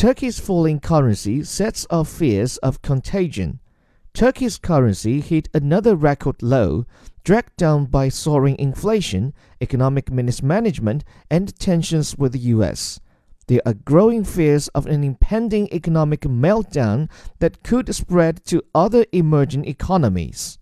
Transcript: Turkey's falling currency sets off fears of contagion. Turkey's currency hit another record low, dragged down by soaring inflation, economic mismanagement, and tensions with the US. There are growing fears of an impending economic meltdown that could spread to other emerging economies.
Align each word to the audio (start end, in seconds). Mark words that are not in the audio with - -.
Turkey's 0.00 0.40
falling 0.40 0.80
currency 0.80 1.44
sets 1.44 1.86
off 1.90 2.08
fears 2.08 2.56
of 2.62 2.80
contagion. 2.80 3.60
Turkey's 4.14 4.56
currency 4.56 5.20
hit 5.20 5.50
another 5.52 5.94
record 5.94 6.42
low, 6.42 6.86
dragged 7.22 7.54
down 7.58 7.84
by 7.84 8.08
soaring 8.08 8.58
inflation, 8.58 9.34
economic 9.60 10.10
mismanagement, 10.10 11.04
and 11.30 11.54
tensions 11.58 12.16
with 12.16 12.32
the 12.32 12.48
US. 12.56 12.98
There 13.46 13.60
are 13.66 13.74
growing 13.74 14.24
fears 14.24 14.68
of 14.68 14.86
an 14.86 15.04
impending 15.04 15.68
economic 15.70 16.22
meltdown 16.22 17.10
that 17.40 17.62
could 17.62 17.94
spread 17.94 18.42
to 18.46 18.62
other 18.74 19.04
emerging 19.12 19.66
economies. 19.66 20.58